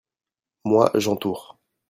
moi, 0.65 0.89
j'entoure. 0.95 1.59